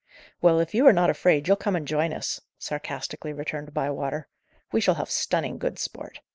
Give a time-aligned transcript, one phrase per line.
[0.41, 4.27] "Well, if you are not afraid, you'll come and join us," sarcastically returned Bywater.
[4.71, 6.21] "We shall have stunning good sport.